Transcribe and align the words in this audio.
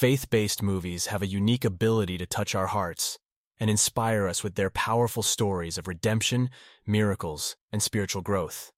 Faith-based 0.00 0.62
movies 0.62 1.08
have 1.08 1.20
a 1.20 1.26
unique 1.26 1.62
ability 1.62 2.16
to 2.16 2.24
touch 2.24 2.54
our 2.54 2.68
hearts 2.68 3.18
and 3.58 3.68
inspire 3.68 4.26
us 4.26 4.42
with 4.42 4.54
their 4.54 4.70
powerful 4.70 5.22
stories 5.22 5.76
of 5.76 5.86
redemption, 5.86 6.48
miracles, 6.86 7.54
and 7.70 7.82
spiritual 7.82 8.22
growth. 8.22 8.72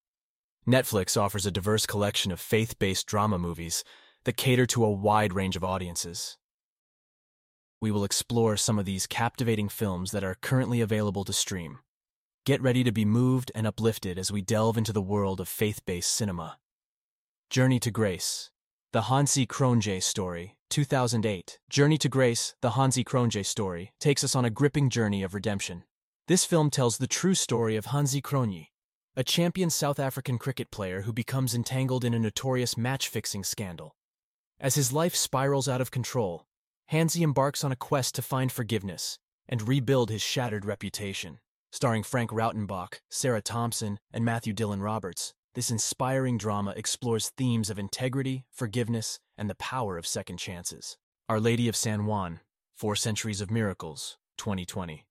Netflix 0.66 1.16
offers 1.16 1.46
a 1.46 1.53
diverse 1.53 1.87
collection 1.87 2.32
of 2.32 2.40
faith-based 2.40 3.06
drama 3.06 3.38
movies 3.38 3.85
that 4.24 4.37
cater 4.37 4.66
to 4.66 4.85
a 4.85 4.90
wide 4.90 5.32
range 5.32 5.54
of 5.54 5.62
audiences. 5.62 6.38
We 7.80 7.93
will 7.93 8.02
explore 8.02 8.57
some 8.57 8.80
of 8.80 8.84
these 8.84 9.07
captivating 9.07 9.68
films 9.68 10.11
that 10.11 10.25
are 10.25 10.39
currently 10.43 10.80
available 10.80 11.23
to 11.23 11.32
stream. 11.32 11.79
Get 12.45 12.61
ready 12.61 12.82
to 12.82 12.91
be 12.91 13.04
moved 13.04 13.52
and 13.54 13.64
uplifted 13.64 14.18
as 14.18 14.32
we 14.32 14.43
delve 14.43 14.77
into 14.77 14.93
the 14.93 15.00
world 15.00 15.39
of 15.39 15.46
faith-based 15.46 16.11
cinema. 16.11 16.59
Journey 17.48 17.79
to 17.79 17.93
Grace, 17.93 18.50
the 18.93 19.02
Hansie 19.02 19.46
Cronje 19.46 20.02
story, 20.02 20.59
2008. 20.68 21.59
Journey 21.70 21.96
to 21.96 22.11
Grace, 22.11 22.54
the 22.61 22.72
Hansie 22.72 23.02
Cronje 23.02 23.46
story, 23.46 23.95
takes 23.98 24.23
us 24.23 24.37
on 24.37 24.45
a 24.45 24.51
gripping 24.51 24.91
journey 24.91 25.23
of 25.23 25.32
redemption. 25.32 25.84
This 26.28 26.45
film 26.45 26.68
tells 26.68 26.98
the 26.98 27.06
true 27.06 27.34
story 27.34 27.74
of 27.77 27.87
Hansie 27.87 28.20
Cronje, 28.20 28.66
a 29.16 29.24
champion 29.24 29.70
South 29.70 29.98
African 29.98 30.37
cricket 30.37 30.70
player 30.70 31.02
who 31.02 31.12
becomes 31.15 31.55
entangled 31.55 32.05
in 32.05 32.12
a 32.12 32.18
notorious 32.18 32.77
match-fixing 32.77 33.45
scandal. 33.45 33.96
As 34.60 34.74
his 34.74 34.93
life 34.93 35.16
spirals 35.16 35.70
out 35.70 35.80
of 35.80 35.90
control, 35.90 36.45
Hansie 36.93 37.23
embarks 37.23 37.65
on 37.65 37.73
a 37.73 37.77
quest 37.77 38.15
to 38.16 38.23
find 38.23 38.52
forgiveness 38.52 39.18
and 39.48 39.66
rebuild 39.66 40.10
his 40.10 40.20
shattered 40.20 40.66
reputation. 40.66 41.38
Starring 41.70 42.02
Frank 42.02 42.30
Rautenbach, 42.30 43.01
Sarah 43.09 43.40
Thompson, 43.40 43.98
and 44.12 44.23
Matthew 44.23 44.52
Dillon 44.52 44.82
Roberts, 44.82 45.32
this 45.55 45.70
inspiring 45.70 46.38
drama 46.38 46.73
explores 46.77 47.29
themes 47.30 47.69
of 47.69 47.79
integrity, 47.79 48.45
forgiveness, 48.51 49.20
and 49.37 49.51
the 49.51 49.55
power 49.55 49.98
of 49.98 50.06
second 50.06 50.38
chances. 50.38 50.97
Our 51.29 51.41
Lady 51.41 51.69
of 51.69 51.77
San 51.77 52.06
Juan, 52.06 52.41
Four 52.74 52.97
Centuries 52.97 53.41
of 53.41 53.51
Miracles, 53.51 54.16
2020. 54.38 55.07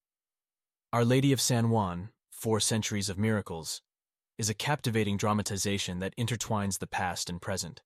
Our 0.91 1.05
Lady 1.05 1.31
of 1.31 1.39
San 1.39 1.69
Juan, 1.69 2.09
Four 2.31 2.59
Centuries 2.59 3.07
of 3.07 3.17
Miracles, 3.17 3.81
is 4.37 4.49
a 4.49 4.55
captivating 4.55 5.15
dramatization 5.15 5.99
that 5.99 6.15
intertwines 6.17 6.79
the 6.79 6.87
past 6.87 7.29
and 7.29 7.41
present. 7.41 7.81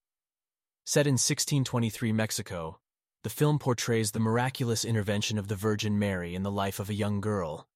Set 0.85 1.05
in 1.05 1.13
1623 1.13 2.13
Mexico, 2.13 2.79
the 3.23 3.29
film 3.29 3.59
portrays 3.59 4.11
the 4.11 4.19
miraculous 4.19 4.85
intervention 4.85 5.37
of 5.37 5.49
the 5.49 5.55
Virgin 5.55 5.99
Mary 5.99 6.35
in 6.35 6.43
the 6.43 6.51
life 6.51 6.79
of 6.79 6.89
a 6.89 6.93
young 6.93 7.19
girl. 7.19 7.67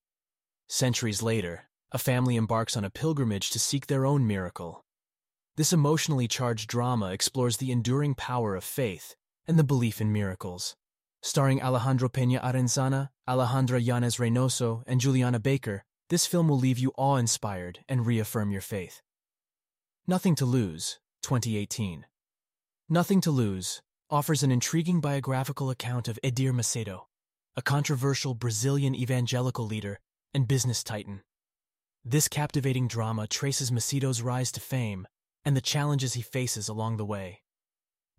Centuries 0.68 1.22
later, 1.22 1.69
a 1.92 1.98
family 1.98 2.36
embarks 2.36 2.78
on 2.78 2.84
a 2.84 2.90
pilgrimage 2.90 3.50
to 3.50 3.60
seek 3.60 3.88
their 3.88 4.06
own 4.06 4.28
miracle. 4.28 4.84
This 5.58 5.74
emotionally 5.74 6.28
charged 6.28 6.70
drama 6.70 7.12
explores 7.12 7.58
the 7.58 7.72
enduring 7.72 8.16
power 8.16 8.56
of 8.56 8.64
faith 8.64 9.16
and 9.48 9.58
the 9.58 9.64
belief 9.64 10.00
in 10.00 10.12
miracles. 10.12 10.76
Starring 11.22 11.62
Alejandro 11.62 12.08
Peña 12.08 12.42
Arenzana, 12.42 13.10
Alejandra 13.28 13.84
Yanez 13.84 14.18
Reynoso, 14.18 14.84
and 14.88 15.02
Juliana 15.02 15.40
Baker, 15.40 15.84
this 16.10 16.26
film 16.26 16.48
will 16.48 16.58
leave 16.58 16.80
you 16.80 16.94
awe-inspired 16.98 17.80
and 17.90 18.06
reaffirm 18.06 18.52
your 18.52 18.62
faith. 18.62 19.02
Nothing 20.08 20.36
to 20.36 20.46
Lose, 20.46 21.00
2018. 21.24 22.06
Nothing 22.88 23.22
to 23.22 23.32
Lose 23.32 23.82
offers 24.10 24.42
an 24.42 24.52
intriguing 24.52 25.02
biographical 25.02 25.70
account 25.70 26.08
of 26.08 26.18
Edir 26.24 26.52
Macedo, 26.52 27.02
a 27.56 27.62
controversial 27.62 28.34
Brazilian 28.34 28.96
evangelical 28.96 29.66
leader 29.66 30.00
and 30.34 30.48
business 30.48 30.84
titan. 30.84 31.22
This 32.06 32.28
captivating 32.28 32.88
drama 32.88 33.28
traces 33.28 33.72
Macedo's 33.72 34.22
rise 34.22 34.52
to 34.54 34.60
fame 34.60 35.06
and 35.44 35.56
the 35.56 35.62
challenges 35.62 36.14
he 36.14 36.22
faces 36.22 36.70
along 36.70 36.98
the 36.98 37.06
way. 37.06 37.42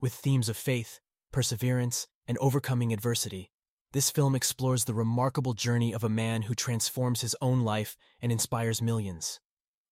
With 0.01 0.13
themes 0.13 0.49
of 0.49 0.57
faith, 0.57 1.01
perseverance, 1.33 2.07
and 2.27 2.37
overcoming 2.39 2.93
adversity, 2.93 3.51
this 3.93 4.11
film 4.11 4.35
explores 4.35 4.85
the 4.85 4.95
remarkable 4.95 5.55
journey 5.55 5.93
of 5.93 6.05
a 6.05 6.09
man 6.09 6.43
who 6.43 6.55
transforms 6.55 7.23
his 7.23 7.35
own 7.41 7.61
life 7.61 7.97
and 8.21 8.31
inspires 8.31 8.81
millions. 8.81 9.41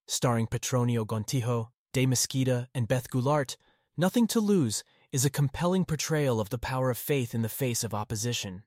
Starring 0.07 0.47
Petronio 0.47 1.05
Gontijo, 1.05 1.69
De 1.93 2.07
Mesquita, 2.07 2.69
and 2.75 2.87
Beth 2.87 3.11
Goulart, 3.11 3.57
Nothing 3.97 4.27
to 4.29 4.41
Lose 4.41 4.85
is 5.11 5.25
a 5.25 5.31
compelling 5.31 5.85
portrayal 5.85 6.41
of 6.41 6.51
the 6.51 6.59
power 6.59 6.91
of 6.91 6.99
faith 6.99 7.35
in 7.35 7.43
the 7.43 7.49
face 7.49 7.83
of 7.83 7.95
opposition. 7.95 8.63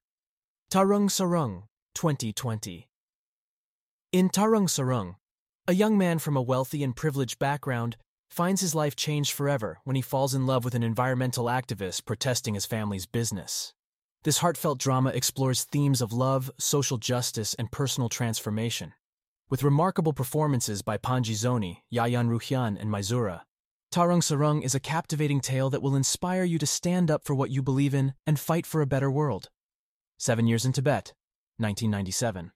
Tarung 0.69 1.09
Sarung, 1.09 1.63
2020. 1.95 2.90
In 4.11 4.29
Tarung 4.29 4.67
Sarung, 4.67 5.15
a 5.69 5.73
young 5.73 5.97
man 5.97 6.19
from 6.19 6.35
a 6.35 6.41
wealthy 6.41 6.83
and 6.83 6.93
privileged 6.93 7.39
background 7.39 7.95
finds 8.29 8.59
his 8.59 8.75
life 8.75 8.93
changed 8.93 9.31
forever 9.31 9.79
when 9.85 9.95
he 9.95 10.01
falls 10.01 10.35
in 10.35 10.45
love 10.45 10.65
with 10.65 10.75
an 10.75 10.83
environmental 10.83 11.45
activist 11.45 12.03
protesting 12.03 12.55
his 12.55 12.65
family's 12.65 13.05
business. 13.05 13.73
This 14.23 14.39
heartfelt 14.39 14.79
drama 14.79 15.11
explores 15.11 15.63
themes 15.63 16.01
of 16.01 16.11
love, 16.11 16.51
social 16.59 16.97
justice, 16.97 17.53
and 17.53 17.71
personal 17.71 18.09
transformation. 18.09 18.91
With 19.49 19.63
remarkable 19.63 20.11
performances 20.11 20.81
by 20.81 20.97
Panji 20.97 21.33
Zoni, 21.33 21.77
Yayan 21.89 22.27
Ruhian, 22.27 22.77
and 22.77 22.89
Maizura, 22.89 23.43
Tarung 23.93 24.21
Sarung 24.21 24.61
is 24.61 24.75
a 24.75 24.81
captivating 24.81 25.39
tale 25.39 25.69
that 25.69 25.81
will 25.81 25.95
inspire 25.95 26.43
you 26.43 26.57
to 26.57 26.67
stand 26.67 27.09
up 27.09 27.23
for 27.23 27.33
what 27.33 27.49
you 27.49 27.63
believe 27.63 27.93
in 27.93 28.13
and 28.27 28.37
fight 28.37 28.65
for 28.65 28.81
a 28.81 28.85
better 28.85 29.09
world. 29.09 29.47
Seven 30.17 30.47
Years 30.47 30.65
in 30.65 30.73
Tibet, 30.73 31.13
1997. 31.59 32.51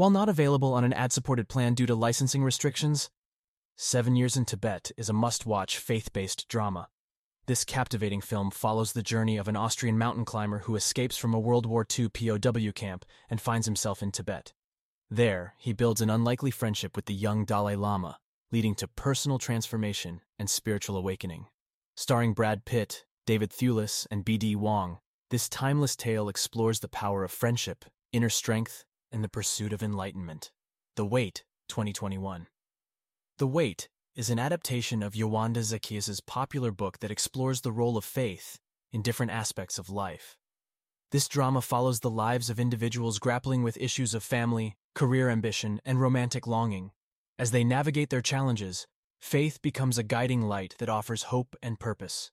While 0.00 0.08
not 0.08 0.30
available 0.30 0.72
on 0.72 0.82
an 0.82 0.94
ad-supported 0.94 1.46
plan 1.46 1.74
due 1.74 1.84
to 1.84 1.94
licensing 1.94 2.42
restrictions, 2.42 3.10
Seven 3.76 4.16
Years 4.16 4.34
in 4.34 4.46
Tibet 4.46 4.90
is 4.96 5.10
a 5.10 5.12
must-watch 5.12 5.76
faith-based 5.76 6.48
drama. 6.48 6.88
This 7.44 7.66
captivating 7.66 8.22
film 8.22 8.50
follows 8.50 8.94
the 8.94 9.02
journey 9.02 9.36
of 9.36 9.46
an 9.46 9.56
Austrian 9.56 9.98
mountain 9.98 10.24
climber 10.24 10.60
who 10.60 10.74
escapes 10.74 11.18
from 11.18 11.34
a 11.34 11.38
World 11.38 11.66
War 11.66 11.84
II 11.86 12.08
POW 12.08 12.72
camp 12.74 13.04
and 13.28 13.42
finds 13.42 13.66
himself 13.66 14.02
in 14.02 14.10
Tibet. 14.10 14.54
There, 15.10 15.52
he 15.58 15.74
builds 15.74 16.00
an 16.00 16.08
unlikely 16.08 16.50
friendship 16.50 16.96
with 16.96 17.04
the 17.04 17.12
young 17.12 17.44
Dalai 17.44 17.74
Lama, 17.74 18.16
leading 18.50 18.74
to 18.76 18.88
personal 18.88 19.36
transformation 19.38 20.22
and 20.38 20.48
spiritual 20.48 20.96
awakening. 20.96 21.44
Starring 21.94 22.32
Brad 22.32 22.64
Pitt, 22.64 23.04
David 23.26 23.50
Thewlis, 23.50 24.06
and 24.10 24.24
B.D. 24.24 24.56
Wong, 24.56 25.00
this 25.28 25.46
timeless 25.46 25.94
tale 25.94 26.30
explores 26.30 26.80
the 26.80 26.88
power 26.88 27.22
of 27.22 27.30
friendship, 27.30 27.84
inner 28.14 28.30
strength, 28.30 28.86
and 29.12 29.24
the 29.24 29.28
pursuit 29.28 29.72
of 29.72 29.82
enlightenment. 29.82 30.50
The 30.96 31.04
Weight, 31.04 31.44
2021. 31.68 32.46
The 33.38 33.46
Weight 33.46 33.88
is 34.16 34.30
an 34.30 34.38
adaptation 34.38 35.02
of 35.02 35.14
Yewande 35.14 35.62
Zacchaeus' 35.62 36.20
popular 36.20 36.70
book 36.70 36.98
that 37.00 37.10
explores 37.10 37.60
the 37.60 37.72
role 37.72 37.96
of 37.96 38.04
faith 38.04 38.58
in 38.92 39.02
different 39.02 39.32
aspects 39.32 39.78
of 39.78 39.88
life. 39.88 40.36
This 41.10 41.28
drama 41.28 41.60
follows 41.60 42.00
the 42.00 42.10
lives 42.10 42.50
of 42.50 42.60
individuals 42.60 43.18
grappling 43.18 43.62
with 43.62 43.76
issues 43.78 44.14
of 44.14 44.22
family, 44.22 44.76
career 44.94 45.28
ambition, 45.28 45.80
and 45.84 46.00
romantic 46.00 46.46
longing. 46.46 46.90
As 47.38 47.50
they 47.50 47.64
navigate 47.64 48.10
their 48.10 48.20
challenges, 48.20 48.86
faith 49.20 49.62
becomes 49.62 49.98
a 49.98 50.02
guiding 50.02 50.42
light 50.42 50.74
that 50.78 50.88
offers 50.88 51.24
hope 51.24 51.56
and 51.62 51.80
purpose. 51.80 52.30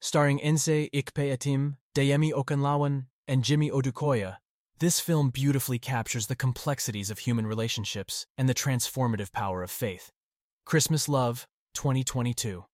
Starring 0.00 0.40
Nse 0.40 0.90
Ikpe-Etim, 0.92 1.76
Deyemi 1.94 2.32
Okanlawon, 2.32 3.06
and 3.26 3.44
Jimmy 3.44 3.70
Odukoya, 3.70 4.36
this 4.80 5.00
film 5.00 5.30
beautifully 5.30 5.78
captures 5.78 6.28
the 6.28 6.36
complexities 6.36 7.10
of 7.10 7.20
human 7.20 7.46
relationships 7.46 8.26
and 8.36 8.48
the 8.48 8.54
transformative 8.54 9.32
power 9.32 9.62
of 9.62 9.70
faith. 9.70 10.10
Christmas 10.64 11.08
Love, 11.08 11.46
2022. 11.74 12.64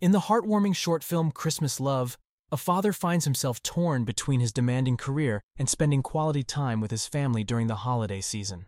In 0.00 0.12
the 0.12 0.20
heartwarming 0.20 0.76
short 0.76 1.02
film 1.02 1.30
Christmas 1.30 1.80
Love, 1.80 2.18
a 2.52 2.56
father 2.58 2.92
finds 2.92 3.24
himself 3.24 3.62
torn 3.62 4.04
between 4.04 4.40
his 4.40 4.52
demanding 4.52 4.96
career 4.96 5.40
and 5.58 5.68
spending 5.68 6.02
quality 6.02 6.42
time 6.42 6.80
with 6.80 6.90
his 6.90 7.06
family 7.06 7.42
during 7.42 7.66
the 7.66 7.76
holiday 7.76 8.20
season. 8.20 8.66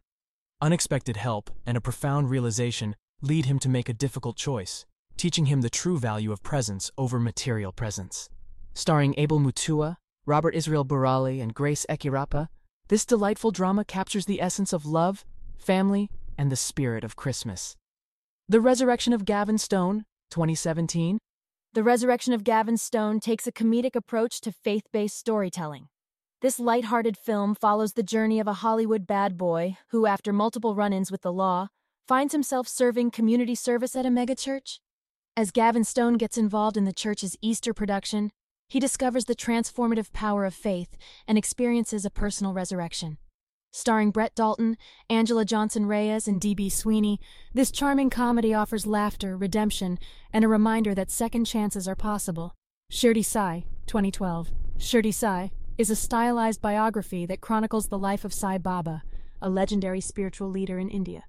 Unexpected 0.62 1.18
help 1.18 1.50
and 1.66 1.76
a 1.76 1.82
profound 1.82 2.30
realization 2.30 2.96
lead 3.20 3.44
him 3.44 3.58
to 3.58 3.68
make 3.68 3.88
a 3.88 3.92
difficult 3.94 4.36
choice, 4.36 4.86
teaching 5.18 5.46
him 5.46 5.60
the 5.60 5.70
true 5.70 5.98
value 5.98 6.32
of 6.32 6.42
presence 6.42 6.90
over 6.96 7.20
material 7.20 7.72
presence. 7.72 8.30
Starring 8.72 9.14
Abel 9.18 9.38
Mutua, 9.38 9.96
Robert 10.28 10.54
Israel 10.54 10.84
Burale, 10.84 11.40
and 11.40 11.54
Grace 11.54 11.86
Ekirapa, 11.88 12.48
this 12.88 13.06
delightful 13.06 13.50
drama 13.50 13.82
captures 13.82 14.26
the 14.26 14.42
essence 14.42 14.74
of 14.74 14.84
love, 14.84 15.24
family, 15.56 16.10
and 16.36 16.52
the 16.52 16.56
spirit 16.56 17.02
of 17.02 17.16
Christmas. 17.16 17.76
The 18.46 18.60
Resurrection 18.60 19.14
of 19.14 19.24
Gavin 19.24 19.56
Stone, 19.56 20.04
2017. 20.30 21.16
The 21.72 21.82
Resurrection 21.82 22.34
of 22.34 22.44
Gavin 22.44 22.76
Stone 22.76 23.20
takes 23.20 23.46
a 23.46 23.52
comedic 23.52 23.96
approach 23.96 24.42
to 24.42 24.52
faith 24.52 24.82
based 24.92 25.16
storytelling. 25.16 25.88
This 26.42 26.60
light-hearted 26.60 27.16
film 27.16 27.54
follows 27.54 27.94
the 27.94 28.02
journey 28.02 28.38
of 28.38 28.46
a 28.46 28.60
Hollywood 28.60 29.06
bad 29.06 29.38
boy 29.38 29.78
who, 29.92 30.04
after 30.04 30.30
multiple 30.30 30.74
run 30.74 30.92
ins 30.92 31.10
with 31.10 31.22
the 31.22 31.32
law, 31.32 31.68
finds 32.06 32.34
himself 32.34 32.68
serving 32.68 33.12
community 33.12 33.54
service 33.54 33.96
at 33.96 34.04
a 34.04 34.10
megachurch. 34.10 34.80
As 35.34 35.50
Gavin 35.50 35.84
Stone 35.84 36.18
gets 36.18 36.36
involved 36.36 36.76
in 36.76 36.84
the 36.84 36.92
church's 36.92 37.34
Easter 37.40 37.72
production, 37.72 38.30
he 38.68 38.78
discovers 38.78 39.24
the 39.24 39.34
transformative 39.34 40.12
power 40.12 40.44
of 40.44 40.54
faith 40.54 40.96
and 41.26 41.38
experiences 41.38 42.04
a 42.04 42.10
personal 42.10 42.52
resurrection. 42.52 43.18
Starring 43.72 44.10
Brett 44.10 44.34
Dalton, 44.34 44.76
Anjelah 45.10 45.44
Johnson 45.44 45.86
Reyes, 45.86 46.26
and 46.26 46.40
D.B. 46.40 46.70
Sweeney, 46.70 47.20
this 47.52 47.70
charming 47.70 48.10
comedy 48.10 48.54
offers 48.54 48.86
laughter, 48.86 49.36
redemption, 49.36 49.98
and 50.32 50.44
a 50.44 50.48
reminder 50.48 50.94
that 50.94 51.10
second 51.10 51.44
chances 51.44 51.86
are 51.86 51.94
possible. 51.94 52.54
Shirdi 52.90 53.24
Sai, 53.24 53.64
2012. 53.86 54.50
Shirdi 54.78 55.12
Sai 55.12 55.50
is 55.76 55.90
a 55.90 55.96
stylized 55.96 56.60
biography 56.62 57.26
that 57.26 57.40
chronicles 57.40 57.88
the 57.88 57.98
life 57.98 58.24
of 58.24 58.32
Sai 58.32 58.58
Baba, 58.58 59.02
a 59.40 59.50
legendary 59.50 60.00
spiritual 60.00 60.48
leader 60.48 60.78
in 60.78 60.88
India. 60.88 61.24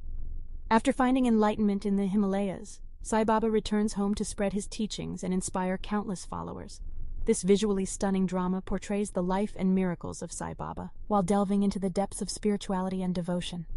After 0.72 0.94
finding 0.94 1.26
enlightenment 1.26 1.86
in 1.86 1.98
the 1.98 2.08
Himalayas, 2.08 2.80
Sai 3.02 3.24
Baba 3.24 3.50
returns 3.50 3.94
home 3.94 4.16
to 4.16 4.26
spread 4.26 4.54
his 4.54 4.68
teachings 4.68 5.24
and 5.24 5.34
inspire 5.34 5.78
countless 5.78 6.26
followers. 6.26 6.82
This 7.30 7.44
visually 7.44 7.86
stunning 7.86 8.26
drama 8.26 8.60
portrays 8.60 9.12
the 9.12 9.22
life 9.22 9.54
and 9.56 9.76
miracles 9.76 10.24
of 10.24 10.32
Sai 10.32 10.56
Baba, 10.56 10.90
while 11.06 11.22
delving 11.22 11.62
into 11.62 11.78
the 11.78 11.88
depths 11.88 12.24
of 12.24 12.30
spirituality 12.32 13.04
and 13.04 13.14
devotion. 13.14 13.68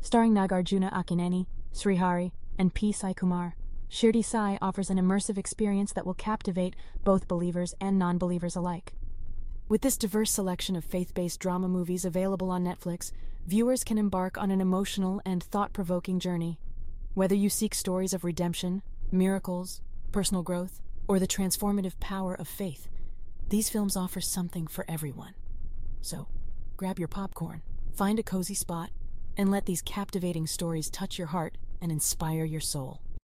Starring 0.00 0.34
Nagarjuna 0.34 0.92
Akkineni, 0.92 1.46
Srihari, 1.72 2.32
and 2.58 2.74
P. 2.74 2.90
Sai 2.90 3.12
Kumar, 3.12 3.54
Shirdi 3.88 4.24
Sai 4.24 4.58
offers 4.60 4.90
an 4.90 4.98
immersive 4.98 5.38
experience 5.38 5.92
that 5.92 6.04
will 6.04 6.14
captivate 6.14 6.74
both 7.04 7.28
believers 7.28 7.76
and 7.80 7.96
non 7.96 8.18
believers 8.18 8.56
alike. 8.56 8.94
With 9.68 9.82
this 9.82 9.96
diverse 9.96 10.32
selection 10.32 10.74
of 10.74 10.84
faith 10.84 11.14
based 11.14 11.38
drama 11.38 11.68
movies 11.68 12.04
available 12.04 12.50
on 12.50 12.64
Netflix, 12.64 13.12
viewers 13.46 13.84
can 13.84 13.98
embark 13.98 14.36
on 14.36 14.50
an 14.50 14.60
emotional 14.60 15.22
and 15.24 15.44
thought 15.44 15.72
provoking 15.72 16.18
journey. 16.18 16.58
Whether 17.14 17.36
you 17.36 17.50
seek 17.50 17.72
stories 17.72 18.12
of 18.12 18.24
redemption, 18.24 18.82
miracles, 19.12 19.80
personal 20.10 20.42
growth, 20.42 20.82
or 21.06 21.20
the 21.20 21.28
transformative 21.28 22.00
power 22.00 22.34
of 22.34 22.48
faith, 22.48 22.88
these 23.48 23.68
films 23.68 23.96
offer 23.96 24.20
something 24.20 24.66
for 24.66 24.84
everyone. 24.88 25.34
So, 26.00 26.26
grab 26.76 26.98
your 26.98 27.08
popcorn, 27.08 27.62
find 27.94 28.18
a 28.18 28.24
cozy 28.24 28.54
spot, 28.54 28.90
and 29.36 29.50
let 29.50 29.66
these 29.66 29.82
captivating 29.82 30.48
stories 30.48 30.90
touch 30.90 31.16
your 31.16 31.28
heart 31.28 31.56
and 31.80 31.92
inspire 31.92 32.44
your 32.44 32.60
soul. 32.60 33.00